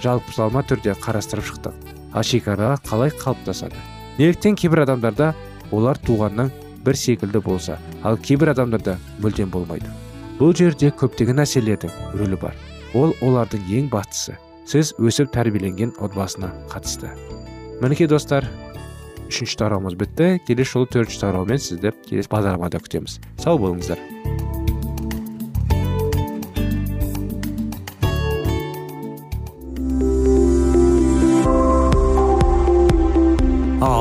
жалпылама 0.03 0.63
түрде 0.65 0.95
қарастырып 1.01 1.47
шықтық. 1.51 1.75
Ал 2.13 2.25
шекара 2.27 2.75
қалай 2.87 3.13
қалыптасады? 3.15 3.77
Неліктен 4.19 4.57
кейбір 4.57 4.85
адамдарда 4.87 5.35
олар 5.71 5.99
туғаннан 6.07 6.51
бір 6.85 6.97
секілді 6.97 7.43
болса 7.45 7.79
ал 8.03 8.17
кейбір 8.19 8.55
адамдарда 8.55 8.97
мүлдем 9.21 9.51
болмайды. 9.53 9.91
Бұл 10.41 10.55
жерде 10.57 10.91
көптеген 10.91 11.41
нәрселердің 11.41 11.93
рөлі 12.17 12.39
бар. 12.41 12.57
Ол 12.95 13.15
олардың 13.23 13.67
ең 13.69 13.91
бастысы. 13.93 14.39
Сіз 14.67 14.95
өсіп 14.99 15.33
тәрбиеленген 15.35 15.93
отбасына 16.01 16.53
қатысты. 16.73 17.13
Мінекей 17.83 18.09
достар 18.09 18.47
үшінші 19.29 19.61
тарауымыз 19.61 19.99
бітті. 20.01 20.39
Келесі 20.47 20.79
жолы 20.79 20.91
төртінші 20.95 21.21
тараумен 21.27 21.61
сізді 21.61 21.93
келесі 22.09 22.33
бағдарламада 22.33 22.81
күтеміз. 22.83 23.21
Сау 23.39 23.61
болыңыздар. 23.61 24.20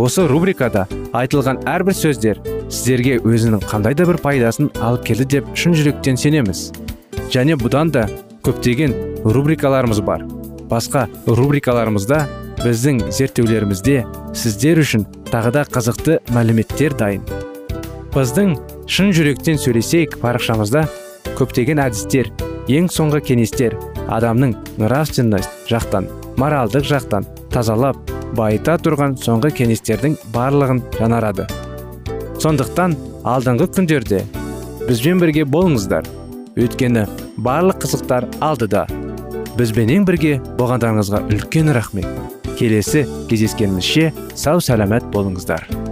осы 0.00 0.24
рубрикада 0.28 0.86
айтылған 1.12 1.62
әрбір 1.68 1.96
сөздер 1.96 2.40
сіздерге 2.72 3.18
өзінің 3.20 3.64
қандай 3.68 3.96
да 3.96 4.06
бір 4.08 4.18
пайдасын 4.22 4.70
алып 4.80 5.04
келді 5.10 5.26
деп 5.34 5.50
шын 5.58 5.76
жүректен 5.76 6.16
сенеміз. 6.16 6.70
Және 7.32 7.56
бұдан 7.60 7.92
да 7.92 8.06
көптеген 8.46 8.94
рубрикаларымыз 9.24 10.00
бар. 10.04 10.24
Басқа 10.70 11.06
рубрикаларымызда 11.26 12.22
біздің 12.62 13.02
зерттеулерімізде 13.12 14.02
сіздер 14.36 14.80
үшін 14.82 15.04
тағы 15.28 15.52
да 15.58 15.66
қызықты 15.68 16.20
мәліметтер 16.32 16.96
дайын. 16.96 17.26
Біздің 18.16 18.56
шын 18.88 19.12
жүректен 19.12 19.60
сөйлесейік 19.60 20.18
парақшамызда 20.24 20.86
көптеген 21.36 21.80
әдістер 21.84 22.32
ең 22.72 22.88
соңғы 22.92 23.22
кеңестер 23.28 23.76
адамның 24.12 24.56
нравственность 24.80 25.68
жақтан 25.68 26.08
моральдық 26.40 26.88
жақтан 26.88 27.28
тазалап 27.52 27.98
байыта 28.36 28.78
тұрған 28.80 29.16
соңғы 29.20 29.52
кеңестердің 29.60 30.16
барлығын 30.34 30.82
жанарады. 30.98 31.46
сондықтан 32.42 32.96
алдыңғы 33.24 33.68
күндерде 33.76 34.24
бізбен 34.88 35.20
бірге 35.22 35.44
болыңыздар. 35.44 36.08
Өйткені 36.56 37.06
барлық 37.38 37.84
қызықтар 37.84 38.26
алдыда. 38.40 38.86
Бізбенен 39.56 40.04
бірге 40.08 40.40
болғандарыңызға 40.58 41.22
үлкен 41.30 41.72
рахмет. 41.76 42.08
Келесі 42.58 43.06
кездескенімізше 43.30 44.12
сау 44.34 44.60
сәлемет 44.60 45.06
болыңыздар. 45.14 45.91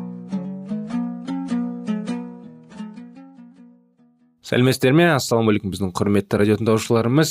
Сәлеметсіздер 4.51 4.91
ме? 4.91 5.05
Ассалаумағалейкум 5.15 5.71
біздің 5.71 5.91
құрметті 5.95 6.39
радио 6.41 6.57
тыңдаушыларымыз. 6.59 7.29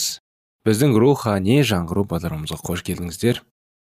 Біздің 0.64 0.94
рухани 0.96 1.58
жаңғыру 1.68 2.06
бағдарламамызға 2.08 2.56
қош 2.64 2.80
келдіңіздер. 2.86 3.42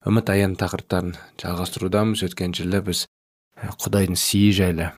Үміт 0.08 0.32
аян 0.32 0.54
тақырыптарын 0.56 1.12
жалғастырудамыз. 1.42 2.22
Өткен 2.24 2.56
жылы 2.56 2.80
біз 2.86 3.04
құдайдың 3.84 4.16
сыйы 4.16 4.54
жайлы 4.56 4.88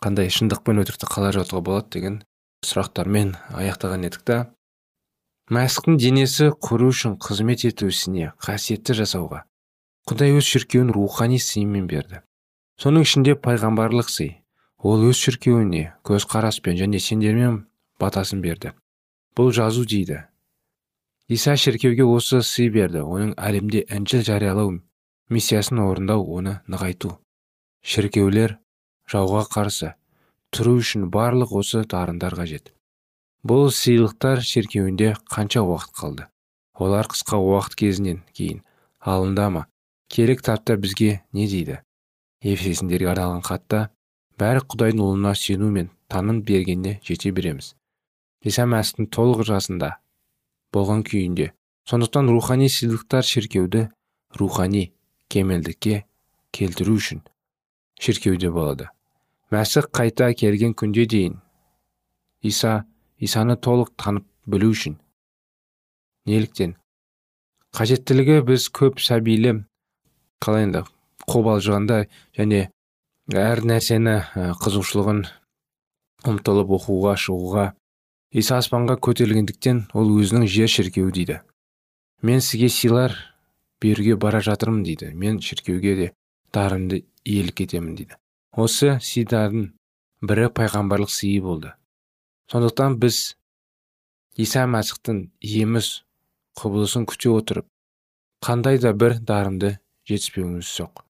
қандай 0.00 0.32
шындық 0.32 0.64
пен 0.64 0.80
өтірікті 0.80 1.10
қалай 1.12 1.34
ажыратуға 1.34 1.60
болады 1.68 1.92
деген 1.98 2.18
сұрақтармен 2.64 3.36
аяқтаған 3.52 4.08
едік 4.08 4.24
та. 4.24 4.38
Мәсіхтің 5.52 6.00
денесі 6.00 6.48
құру 6.56 6.88
үшін 6.94 7.20
қызмет 7.20 7.66
ету 7.68 7.92
ісіне 7.92 8.32
қасиетті 8.40 8.96
жасауға 9.02 9.44
құдай 10.08 10.32
өз 10.32 10.48
шіркеуін 10.48 10.94
рухани 10.96 11.36
сыймен 11.36 11.90
берді. 11.90 12.22
Соның 12.80 13.04
ішінде 13.04 13.36
пайғамбарлық 13.36 14.08
сый 14.08 14.39
ол 14.82 15.04
өз 15.10 15.18
шіркеуіне 15.20 15.92
көзқараспен 16.08 16.78
және 16.80 17.00
сендермен 17.04 17.64
батасын 18.00 18.40
берді. 18.40 18.72
Бұл 19.36 19.52
жазу 19.52 19.84
дейді. 19.84 20.24
Иса 21.28 21.56
шіркеуге 21.56 22.04
осы 22.08 22.40
сый 22.42 22.70
берді. 22.72 23.04
Оның 23.04 23.34
әлемде 23.36 23.84
інжіл 23.86 24.24
жариялау 24.24 24.80
миссиясын 25.28 25.78
орындау 25.84 26.24
оны 26.24 26.58
нығайту. 26.66 27.18
Шіркеулер 27.84 28.56
жауға 29.10 29.44
қарсы 29.52 29.92
тұру 30.50 30.78
үшін 30.80 31.10
барлық 31.12 31.52
осы 31.60 31.84
дарындар 31.84 32.34
қажет. 32.34 32.72
Бұл 33.46 33.70
сыйлықтар 33.72 34.42
шеркеуінде 34.44 35.14
қанша 35.30 35.62
уақыт 35.62 35.94
қалды? 35.96 36.26
Олар 36.74 37.06
қысқа 37.08 37.38
уақыт 37.38 37.76
кезінен 37.76 38.24
кейін 38.32 38.64
алында 39.00 39.48
ма? 39.50 39.66
Керек 40.08 40.42
тапта 40.42 40.76
бізге 40.76 41.22
не 41.32 41.46
дейді? 41.46 41.80
Ефесіндерге 42.42 43.12
арналған 43.12 43.44
хатта 43.44 43.90
бәрі 44.40 44.64
құдайдың 44.72 45.02
ұлына 45.04 45.34
сену 45.36 45.70
мен 45.70 45.90
таным 46.08 46.42
бергенде 46.42 46.98
жете 47.04 47.32
береміз. 47.36 47.74
Иса 48.42 48.64
мәсіхтің 48.64 49.10
толық 49.12 49.44
жасында 49.48 49.90
болған 50.72 51.04
күйінде. 51.04 51.50
Сондықтан 51.84 52.30
рухани 52.32 52.68
сыйлықтар 52.72 53.26
шіркеуді 53.26 53.88
рухани 54.38 54.92
кемелдікке 55.28 56.04
келтіру 56.52 56.96
үшін 56.96 57.22
шіркеуде 58.00 58.50
болады. 58.50 58.88
Мәсіх 59.50 59.90
қайта 59.92 60.32
келген 60.34 60.74
күнде 60.78 61.06
дейін 61.10 61.40
иса 62.42 62.84
исаны 63.18 63.56
толық 63.56 63.92
танып 63.98 64.26
білу 64.46 64.70
үшін 64.72 64.96
неліктен? 66.30 66.76
Қажеттілігі 67.76 68.40
біз 68.46 68.68
көп 68.74 69.02
сәбилі 69.02 69.56
қалай 70.42 70.68
енді 70.68 70.84
қобалжығанда 71.30 72.04
және 72.38 72.68
әр 73.30 73.60
нәрсені 73.62 74.16
қызығушылығын 74.58 75.20
ұмтылып 76.30 76.70
оқуға 76.74 77.14
шығуға 77.20 77.66
иса 78.34 78.58
аспанға 78.58 78.96
көтерілгендіктен 79.06 79.84
ол 79.94 80.10
өзінің 80.18 80.46
жер 80.50 80.70
шіркеуі 80.70 81.12
дейді. 81.14 81.36
Мен 82.22 82.40
сізге 82.42 82.68
сыйлар 82.68 83.14
беруге 83.80 84.16
бара 84.16 84.40
жатырмын 84.42 84.82
дейді. 84.82 85.12
Мен 85.14 85.38
шіркеуге 85.40 85.94
де 85.96 86.08
дарынды 86.52 87.04
иелік 87.24 87.62
етемін 87.62 87.94
дейді. 88.00 88.18
Осы 88.50 88.98
сыйдардың 88.98 89.70
бірі 90.26 90.48
пайғамбарлық 90.50 91.12
сыйы 91.14 91.40
болды. 91.40 91.74
Сондықтан 92.50 92.98
біз 92.98 93.36
иса 94.34 94.66
мәсіхтің 94.66 95.28
еміз 95.40 96.00
құбылысын 96.58 97.06
күте 97.06 97.30
отырып 97.30 97.70
қандай 98.42 98.82
да 98.82 98.92
бір 98.92 99.20
дарынды 99.22 99.78
жетіспеуіміз 100.10 100.66
жоқ. 100.66 101.04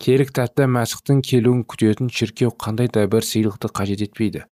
Киелі 0.00 0.26
кітапта 0.28 0.68
мәсіхтің 0.70 1.20
келуін 1.26 1.62
күтетін 1.68 2.08
шіркеу 2.08 2.52
қандай 2.56 2.88
да 2.92 3.04
бір 3.10 3.26
сыйлықты 3.26 3.68
қажет 3.68 4.04
етпейді. 4.06 4.44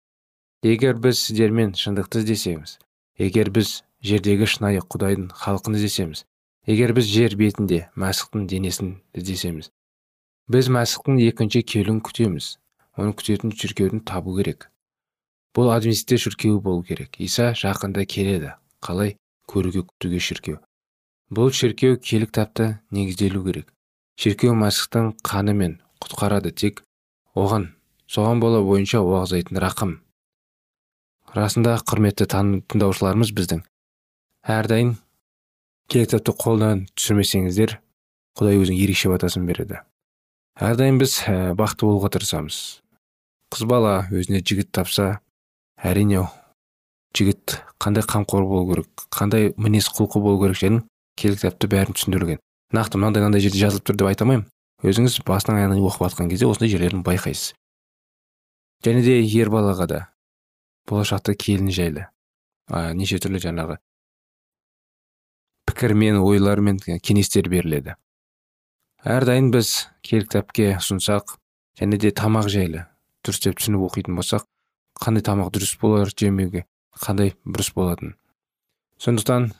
Егер 0.62 0.98
біз 1.00 1.20
сіздермен 1.24 1.72
шындықты 1.72 2.20
іздесеміз 2.20 2.78
егер 3.16 3.48
біз 3.54 3.80
жердегі 4.04 4.48
шынайы 4.50 4.82
құдайдың 4.84 5.30
халқын 5.32 5.78
іздесеміз 5.78 6.24
егер 6.68 6.92
біз 6.96 7.08
жер 7.08 7.36
бетінде 7.40 7.86
мәсіхтің 7.96 8.44
денесін 8.50 8.90
іздесеміз 9.16 9.70
біз 10.52 10.68
мәсіхтің 10.76 11.22
екінші 11.30 11.62
келуін 11.64 12.02
күтеміз 12.04 12.50
оны 13.00 13.14
күтетін 13.16 13.54
шіркеудің 13.56 14.04
табу 14.04 14.36
керек. 14.36 14.68
Бұл 15.56 15.72
адвентистер 15.72 16.20
шіркеуі 16.20 16.60
болу 16.62 16.82
керек. 16.86 17.16
Иса 17.18 17.50
жақында 17.56 18.04
келеді. 18.04 18.52
Қалай 18.84 19.16
көруге 19.50 19.82
күтуге 19.86 20.20
шіркеу? 20.22 20.60
Бұл 21.32 21.50
шіркеу 21.54 21.96
киелі 21.98 22.28
кітапта 22.28 22.80
негізделу 22.90 23.42
керек. 23.46 23.72
Шіркеу 24.18 24.54
мәсіхтің 24.58 25.12
қанымен 25.26 25.76
құтқарады 26.02 26.50
тек 26.56 26.82
оған 27.38 27.68
соған 28.10 28.40
бола 28.42 28.62
бойынша 28.66 29.02
уағыздайтын 29.04 29.60
рақым. 29.62 29.92
Расында 31.36 31.76
құрметті 31.86 32.26
тыңдаушыларымыз 32.32 33.30
біздің. 33.36 33.62
Әрдайым 34.50 34.96
кітапты 35.90 36.34
қолдан 36.34 36.86
түсірмесеңіздер 36.96 37.76
құдай 38.38 38.58
өзінің 38.58 38.82
ерекше 38.82 39.12
батасын 39.12 39.46
береді. 39.46 39.84
Әрдайым 40.58 40.98
біз 40.98 41.20
ә, 41.30 41.54
бақытты 41.54 41.86
болуға 41.86 42.10
тырысамыз. 42.16 42.80
Қыз 43.54 43.66
бала 43.70 43.94
өзіне 44.10 44.42
жігіт 44.42 44.72
тапса 44.74 45.20
әрине 45.78 46.26
жігіт 47.16 47.60
қандай 47.82 48.04
қамқор 48.06 48.46
болу 48.46 48.74
керек 48.74 49.06
қандай 49.10 49.52
мінез 49.56 49.88
құлқы 49.90 50.22
болу 50.22 50.42
керек 50.42 50.58
және 50.60 50.82
киелі 51.18 51.38
кітапты 51.38 51.70
бәрін 51.70 51.96
түсіндірілген 51.96 52.42
нақты 52.74 52.98
мынандай 52.98 53.22
мынандай 53.22 53.42
жерде 53.44 53.60
жазылып 53.64 53.86
тұр 53.88 54.00
деп 54.00 54.10
айта 54.10 54.24
алмаймын. 54.24 54.46
Өзіңіз 54.86 55.20
басынан 55.26 55.60
аяғына 55.60 55.82
оқып 55.84 56.06
жатқан 56.06 56.30
кезде 56.30 56.46
осындай 56.48 56.72
жерлерін 56.72 57.02
байқайсыз. 57.04 57.54
Және 58.84 59.02
де 59.04 59.18
ер 59.20 59.50
балаға 59.52 59.86
да 59.86 60.00
болашақта 60.88 61.34
келін 61.36 61.68
жайлы 61.74 62.06
ә, 62.70 62.94
неше 62.96 63.18
түрлі 63.20 63.42
жаңағы 63.42 63.76
пікірмен 65.68 66.18
ойлармен 66.24 66.80
кеңестер 66.80 67.50
беріледі. 67.52 67.94
Әрдайым 69.04 69.50
біз 69.54 69.88
киелі 70.04 70.26
кітапке 70.26 70.72
ұсынсақ 70.78 71.36
және 71.80 72.00
де 72.00 72.10
тамақ 72.16 72.48
жайлы 72.52 72.86
дұрыстеп 73.24 73.60
түсініп 73.60 73.86
оқитын 73.86 74.16
болсақ 74.18 74.46
қандай 75.00 75.24
тамақ 75.24 75.52
дұрыс 75.54 75.76
болар 75.80 76.10
жемеуге 76.12 76.64
қандай 77.00 77.34
бұрыс 77.44 77.72
болатын. 77.76 78.16
Сондықтан 79.00 79.52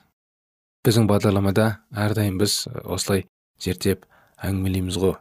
біздің 0.85 1.07
бағдарламада 1.09 1.65
әрдайым 1.93 2.39
біз 2.41 2.65
осылай 2.83 3.27
зерттеп 3.61 4.07
әңгімелейміз 4.41 4.97
ғой. 5.01 5.17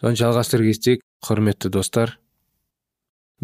Соны 0.00 0.16
жалғастыра 0.16 0.64
кетсек 0.70 1.02
құрметті 1.24 1.70
достар 1.72 2.16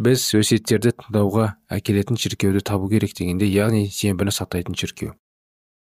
біз 0.00 0.24
өсиеттерді 0.38 0.94
тыңдауға 0.96 1.46
әкелетін 1.76 2.16
шіркеуді 2.20 2.62
табу 2.64 2.88
керек 2.92 3.12
дегенде 3.18 3.48
яғни 3.50 3.88
сенбіні 3.92 4.32
сақтайтын 4.32 4.78
шіркеу. 4.80 5.12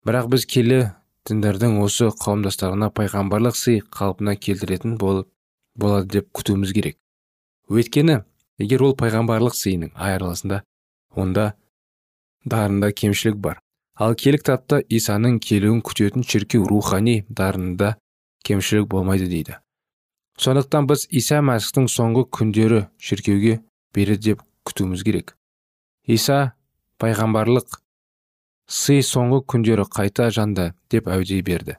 Бірақ 0.04 0.28
біз 0.32 0.44
келі 0.50 0.80
діндардың 1.28 1.78
осы 1.84 2.10
қауымдастарына 2.20 2.90
пайғамбарлық 2.96 3.56
сый 3.56 3.80
қалпына 3.96 4.36
келтіретін 4.36 4.98
болып 5.00 5.30
болады 5.76 6.18
деп 6.18 6.30
күтуіміз 6.36 6.74
керек. 6.76 6.98
Өйткені 7.70 8.20
егер 8.60 8.84
ол 8.84 8.96
пайғамбарлық 8.98 9.56
сыйының 9.56 9.94
айырылысында 9.96 10.62
онда 11.16 11.52
дарында 12.44 12.92
кемшілік 12.92 13.36
бар. 13.40 13.60
Ал 13.96 14.14
киелі 14.14 14.40
кітапта 14.42 14.80
исаның 14.88 15.40
келуін 15.44 15.82
күтетін 15.86 16.24
шіркеу 16.26 16.66
рухани 16.68 17.24
дарынында 17.28 17.96
кемшілік 18.44 18.88
болмайды 18.88 19.28
дейді. 19.28 19.58
Сондықтан 20.40 20.86
біз 20.88 21.06
иса 21.10 21.42
мәсіхтің 21.44 21.90
соңғы 21.92 22.24
күндері 22.36 22.80
шіркеуге 22.96 23.58
береді 23.94 24.30
деп 24.30 24.44
күтуіміз 24.64 25.04
керек. 25.04 25.34
Иса 26.06 26.54
пайғамбарлық 27.02 27.80
сый 28.70 29.02
соңғы 29.04 29.42
күндері 29.52 29.84
қайта 29.92 30.30
жанды 30.32 30.70
деп 30.90 31.10
әуде 31.12 31.42
берді. 31.44 31.76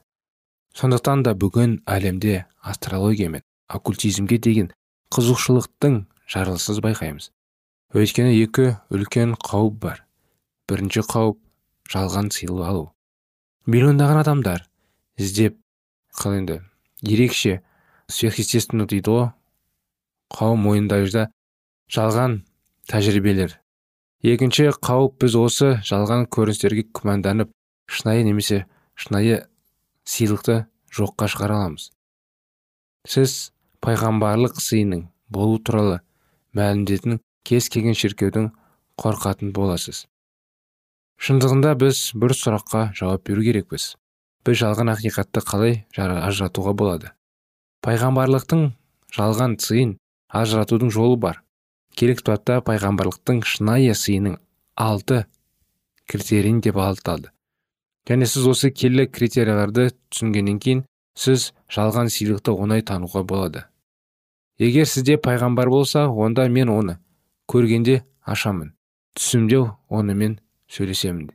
Сондықтан 0.78 1.24
да 1.26 1.34
бүгін 1.34 1.80
әлемде 1.90 2.44
астрология 2.62 3.28
мен 3.28 3.42
оккультизмге 3.68 4.38
деген 4.38 4.70
қызығушылықтың 5.12 6.04
жарылсыз 6.32 6.80
байқаймыз. 6.84 7.30
Өйткені 7.92 8.38
екі 8.40 8.76
үлкен 8.94 9.34
қауіп 9.36 9.74
бар. 9.82 10.04
Бірінші 10.70 11.02
қауіп 11.10 11.38
жалған 11.90 12.30
сыйлы 12.34 12.64
алу. 12.66 12.84
Миллиондаған 13.66 14.22
адамдар 14.22 14.66
іздеп 15.18 15.58
қалай 16.18 16.42
енді 16.42 16.60
ерекше 17.02 17.60
сверхъестественно 18.08 18.86
дейді 18.86 19.10
ғой. 19.10 19.30
Қауым 20.32 20.62
мойындайда 20.66 21.28
жалған 21.92 22.42
тәжірибелер. 22.90 23.58
Екінші 24.22 24.70
қауіп 24.78 25.18
біз 25.24 25.34
осы 25.36 25.72
жалған 25.86 26.28
көріністерге 26.32 26.86
күмәнданып 26.94 27.50
шынайы 27.90 28.22
немесе 28.24 28.64
шынайы 28.94 29.42
сыйлықты 30.06 30.62
жоққа 30.94 31.28
шығара 31.32 31.58
аламыз. 31.58 31.90
Сіз 33.08 33.52
пайғамбарлық 33.82 34.60
сыйының 34.62 35.08
болу 35.32 35.58
туралы 35.58 36.00
мәлімдетін 36.56 37.18
кез 37.42 37.68
келген 37.72 37.98
шіркеудің 37.98 38.52
қорқатын 39.00 39.52
боласыз. 39.56 40.06
Шындығында 41.22 41.74
біз 41.78 41.98
бір 42.18 42.34
сұраққа 42.34 42.84
жауап 42.98 43.26
беру 43.28 43.44
керекпіз. 43.46 43.92
Біз 44.46 44.58
жалған 44.62 44.92
ақиқатты 44.96 45.42
қалай 45.46 45.76
ажыратуға 45.96 46.72
болады? 46.74 47.12
Пайғамбарлықтың 47.86 48.64
жалған 49.14 49.58
сыйын 49.62 49.98
ажыратудың 50.28 50.90
жолы 50.90 51.20
бар. 51.22 51.42
Керек 51.94 52.22
кітапта 52.22 52.58
пайғамбарлықтың 52.66 53.44
шынайы 53.46 53.94
сыйының 53.94 54.40
алты 54.74 55.26
критерийін 56.10 56.60
деп 56.64 56.80
анықталды 56.80 57.30
және 58.08 58.26
сіз 58.26 58.46
осы 58.50 58.70
келелі 58.74 59.06
критерияларды 59.10 59.90
түсінгеннен 60.10 60.58
кейін 60.62 60.82
сіз 61.18 61.52
жалған 61.70 62.10
сыйлықты 62.10 62.54
оңай 62.54 62.82
тануға 62.82 63.22
болады. 63.22 63.64
Егер 64.58 64.86
сізде 64.86 65.18
пайғамбар 65.22 65.70
болса 65.70 66.08
онда 66.08 66.48
мен 66.48 66.68
оны 66.68 66.98
көргенде 67.48 68.02
ашамын. 68.24 68.74
Түсімде 69.14 69.62
онымен 69.88 70.40
сөйлесемін 70.72 71.30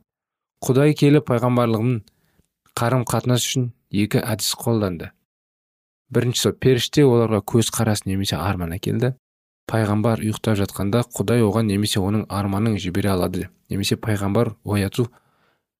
құдай 0.66 0.96
келіп 0.98 1.28
пайғамбарлығын 1.28 2.00
қарым 2.78 3.04
қатынас 3.06 3.44
үшін 3.46 3.70
екі 3.94 4.18
әдіс 4.18 4.50
қолданды. 4.58 5.12
Біріншісі 6.10 6.52
періште 6.58 7.04
оларға 7.06 7.40
көз 7.52 7.70
қарасы 7.74 8.08
немесе 8.10 8.36
арман 8.36 8.74
әкелді. 8.74 9.12
Пайғамбар 9.68 10.22
ұйықтап 10.24 10.56
жатқанда 10.58 11.04
құдай 11.14 11.42
оған 11.44 11.68
немесе 11.70 12.00
оның 12.00 12.24
арманын 12.32 12.78
жібере 12.80 13.12
алады 13.12 13.48
немесе 13.70 13.98
пайғамбар 14.00 14.54
ояту 14.64 15.08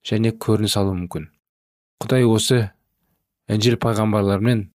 және 0.07 0.35
көрініс 0.37 0.77
алуы 0.79 0.99
мүмкін. 0.99 1.29
Құдай 2.05 2.27
осы 2.29 2.61
інжіл 3.49 3.79
пайғамбарлармен 3.83 4.69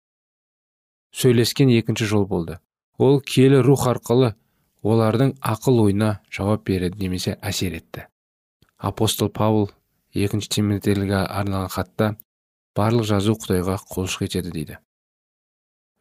сөйлескен 1.13 1.71
екінші 1.77 2.09
жол 2.09 2.27
болды. 2.27 2.59
Ол 2.99 3.21
киелі 3.21 3.61
рух 3.63 3.87
арқылы 3.87 4.33
олардың 4.83 5.37
ақыл 5.39 5.85
ойына 5.85 6.17
жауап 6.31 6.65
береді 6.67 7.05
немесе 7.05 7.37
әсер 7.43 7.77
етті. 7.77 8.09
Апостол 8.83 9.31
паул 9.31 9.71
екінші 10.13 10.49
тимотейлерге 10.57 11.23
арналған 11.23 11.71
хатта 11.73 12.09
барлық 12.77 13.07
жазу 13.09 13.37
құдайға 13.39 13.79
құлшылық 13.93 14.27
етеді 14.27 14.53
дейді. 14.55 14.79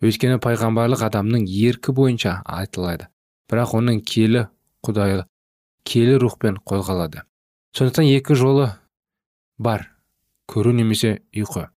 Өйткені 0.01 0.39
пайғамбарлық 0.41 1.03
адамның 1.05 1.45
еркі 1.45 1.93
бойынша 1.93 2.39
айтылады. 2.49 3.07
Бірақ 3.51 3.75
оның 3.77 4.01
келі 4.07 4.47
құдайлы 4.81 5.27
келі 5.85 6.17
рухпен 6.23 6.57
қозғалады. 6.65 7.21
Сондықтан 7.77 8.09
екі 8.09 8.35
жолы 8.35 8.71
бар. 9.57 9.91
Көру 10.49 10.73
немесе 10.75 11.21
ұйқы. 11.35 11.67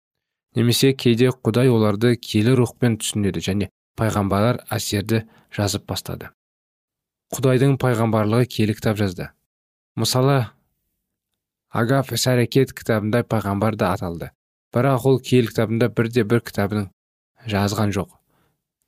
Немесе 0.57 0.95
кейде 0.95 1.29
құдай 1.31 1.69
оларды 1.71 2.17
келі 2.17 2.57
рухпен 2.59 2.97
түсінеді 2.99 3.43
және 3.45 3.69
пайғамбарлар 3.99 4.62
әсерді 4.73 5.25
жазып 5.55 5.85
бастады. 5.90 6.31
Құдайдың 7.35 7.77
пайғамбарлығы 7.83 8.49
киелі 8.51 8.75
кітап 8.79 8.99
жазды. 8.99 9.29
Мысалы 9.99 10.47
агаф 11.74 12.12
іс 12.14 12.28
әрекет 12.30 12.70
кітабында 12.78 13.24
пайғамбар 13.26 13.74
да 13.74 13.90
аталды. 13.96 14.30
Бірақ 14.74 15.06
ол 15.10 15.18
киелі 15.18 15.50
кітабында 15.50 15.88
бірде 15.90 16.22
бір 16.22 16.44
кітабын 16.46 16.87
жазған 17.50 17.90
жоқ. 17.96 18.12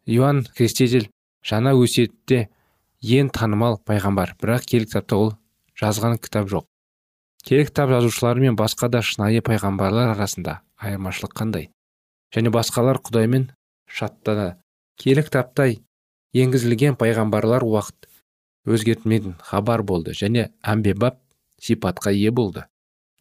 Иоанн 0.07 0.45
креститель 0.55 1.09
жаңа 1.43 1.75
өсиетте 1.75 2.47
ең 3.03 3.33
танымал 3.35 3.81
пайғамбар 3.83 4.37
бірақ 4.39 4.69
киелі 4.71 4.87
кітапта 4.87 5.19
ол 5.19 5.33
жазған 5.83 6.21
кітап 6.23 6.47
жоқ. 6.53 6.69
Киелі 7.43 7.67
кітап 7.67 7.91
жазушылары 7.91 8.47
мен 8.47 8.57
басқа 8.59 8.89
да 8.89 9.03
шынайы 9.03 9.43
пайғамбарлар 9.43 10.15
арасында 10.15 10.61
айырмашылық 10.79 11.35
қандай? 11.35 11.69
Және 12.35 12.55
басқалар 12.55 13.03
құдаймен 13.03 13.51
шаттана. 13.87 14.57
Киелі 14.99 15.27
кітапта 15.27 15.69
енгізілген 16.35 16.97
пайғамбарлар 16.99 17.67
уақыт 17.67 18.09
өзгертмейтін 18.67 19.37
хабар 19.43 19.83
болды 19.87 20.15
және 20.15 20.51
әмбебап 20.63 21.21
сипатқа 21.63 22.13
ие 22.13 22.31
болды. 22.31 22.67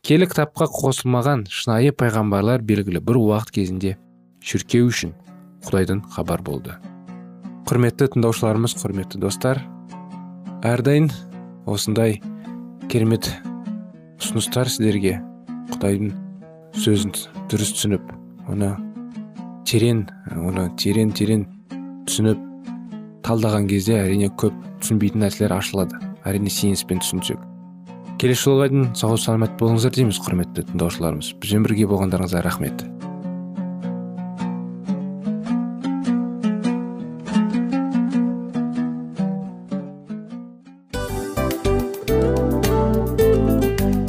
Келі 0.06 0.28
кітапқа 0.30 0.68
қосылмаған 0.70 1.48
шынайы 1.50 1.90
пайғамбарлар 1.98 2.62
белгілі 2.62 3.00
бір 3.02 3.18
уақыт 3.18 3.56
кезінде 3.56 3.96
шіркеу 4.46 4.92
үшін 4.92 5.16
құдайдан 5.66 6.04
хабар 6.14 6.44
болды. 6.46 6.76
Құрметті 7.66 8.12
тыңдаушыларымыз 8.14 8.76
құрметті 8.78 9.18
достар 9.24 9.64
әрдайым 10.62 11.08
осындай 11.66 12.20
керемет 12.94 13.32
ұсыныстар 14.22 14.70
сіздерге 14.70 15.16
құдайдың 15.72 16.14
сөзін 16.86 17.16
дұрыс 17.50 17.74
түсініп 17.80 18.14
оны 18.54 18.76
терең 19.66 20.06
оны 20.38 20.68
терең 20.78 21.16
терең 21.18 21.48
түсініп 22.06 22.46
талдаған 23.26 23.66
кезде 23.74 23.98
әрине 24.04 24.30
көп 24.38 24.54
түсінбейтін 24.86 25.26
нәрселер 25.26 25.58
ашылады. 25.58 25.98
Әрине 26.30 26.54
сеніспен 26.54 27.02
түсінсек. 27.02 27.42
Келесі 28.20 28.48
жолға 28.48 28.70
дейін 28.72 28.92
сау 28.96 29.18
саламат 29.20 29.58
болыңыздар 29.60 29.92
дейміз 29.96 30.20
құрметті 30.24 30.64
тыңдаушыларымыз. 30.70 31.34
Бізбен 31.42 31.66
бірге 31.66 31.88
болғандарыңызға 31.92 32.44
рахмет. 32.46 32.86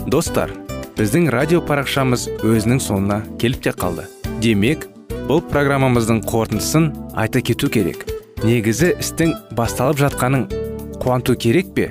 Достар 0.06 0.54
біздің 0.96 1.26
радио 1.34 1.60
парақшамыз 1.66 2.28
өзінің 2.46 2.78
соңына 2.80 3.20
келіп 3.42 3.66
те 3.66 3.74
қалды. 3.76 4.06
Демек 4.40 4.86
бұл 5.26 5.42
программамыздың 5.50 6.22
қорытындысын 6.30 6.92
айта 7.18 7.42
кету 7.42 7.68
керек. 7.68 8.06
Негізі 8.46 8.94
істің 9.02 9.34
басталып 9.58 9.98
жатқанын 10.06 10.48
қуанту 11.02 11.36
керек 11.36 11.74
пе? 11.74 11.90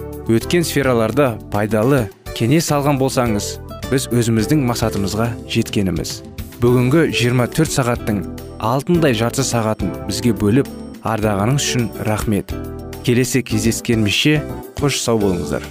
өткен 0.29 0.65
сфераларда 0.67 1.33
пайдалы 1.53 2.03
кеңес 2.37 2.69
алған 2.75 2.99
болсаңыз 3.01 3.47
біз 3.89 4.07
өзіміздің 4.13 4.61
мақсатымызға 4.69 5.27
жеткеніміз. 5.49 6.21
Бүгінгі 6.61 7.07
24 7.09 7.73
сағаттың 7.73 8.19
алтындай 8.61 9.15
жарты 9.17 9.41
сағатын 9.45 9.95
бізге 10.05 10.35
бөліп 10.37 10.69
ардағаныңыз 11.01 11.65
үшін 11.65 11.87
рахмет. 12.05 12.53
Келесі 13.01 13.41
кездескенімізше 13.41 14.35
қош 14.77 14.99
сау 15.01 15.17
болыңыздар. 15.23 15.65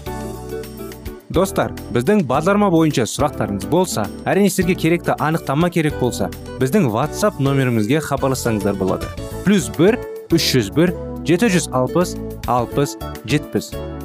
Достар 1.30 1.70
біздің 1.94 2.24
бағдарлама 2.26 2.72
бойынша 2.74 3.06
сұрақтарыңыз 3.06 3.68
болса 3.70 4.08
әрине 4.26 4.50
сізге 4.50 4.74
керекті 4.74 5.14
анықтама 5.22 5.70
керек 5.70 5.94
болса 6.02 6.26
біздің 6.58 6.90
whatsapp 6.90 7.38
нөмірімізге 7.38 8.02
хабарлассаңыздар 8.08 8.74
болады. 8.74 9.06
Плюс 9.46 9.70
бір 9.78 10.00
үш 10.34 10.50
жүз 10.56 10.74
бір 10.74 10.94
жеті 11.22 11.54
жүз 11.54 11.70
алпыс 11.70 12.18
алпыс 12.50 12.98
жетпіс. 13.30 13.70